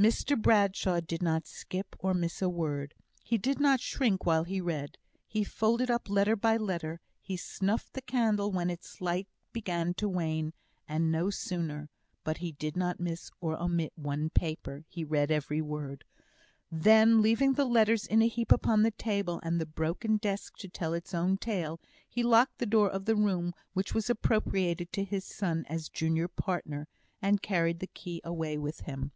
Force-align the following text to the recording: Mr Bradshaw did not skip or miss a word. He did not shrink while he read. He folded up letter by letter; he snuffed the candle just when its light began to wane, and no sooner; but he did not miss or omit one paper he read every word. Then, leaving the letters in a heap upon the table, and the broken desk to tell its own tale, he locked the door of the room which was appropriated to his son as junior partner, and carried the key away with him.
Mr 0.00 0.40
Bradshaw 0.40 1.00
did 1.00 1.20
not 1.20 1.44
skip 1.48 1.96
or 1.98 2.14
miss 2.14 2.40
a 2.40 2.48
word. 2.48 2.94
He 3.24 3.36
did 3.36 3.58
not 3.58 3.80
shrink 3.80 4.24
while 4.24 4.44
he 4.44 4.60
read. 4.60 4.96
He 5.26 5.42
folded 5.42 5.90
up 5.90 6.08
letter 6.08 6.36
by 6.36 6.56
letter; 6.56 7.00
he 7.20 7.36
snuffed 7.36 7.94
the 7.94 8.00
candle 8.00 8.50
just 8.50 8.56
when 8.56 8.70
its 8.70 9.00
light 9.00 9.26
began 9.52 9.94
to 9.94 10.08
wane, 10.08 10.52
and 10.86 11.10
no 11.10 11.30
sooner; 11.30 11.88
but 12.22 12.36
he 12.38 12.52
did 12.52 12.76
not 12.76 13.00
miss 13.00 13.32
or 13.40 13.60
omit 13.60 13.92
one 13.96 14.30
paper 14.30 14.84
he 14.86 15.02
read 15.02 15.32
every 15.32 15.60
word. 15.60 16.04
Then, 16.70 17.20
leaving 17.20 17.54
the 17.54 17.64
letters 17.64 18.06
in 18.06 18.22
a 18.22 18.28
heap 18.28 18.52
upon 18.52 18.84
the 18.84 18.92
table, 18.92 19.40
and 19.42 19.60
the 19.60 19.66
broken 19.66 20.18
desk 20.18 20.56
to 20.58 20.68
tell 20.68 20.94
its 20.94 21.12
own 21.12 21.38
tale, 21.38 21.80
he 22.08 22.22
locked 22.22 22.58
the 22.58 22.66
door 22.66 22.88
of 22.88 23.04
the 23.04 23.16
room 23.16 23.52
which 23.72 23.94
was 23.94 24.08
appropriated 24.08 24.92
to 24.92 25.02
his 25.02 25.24
son 25.24 25.66
as 25.68 25.88
junior 25.88 26.28
partner, 26.28 26.86
and 27.20 27.42
carried 27.42 27.80
the 27.80 27.88
key 27.88 28.20
away 28.22 28.56
with 28.56 28.82
him. 28.82 29.10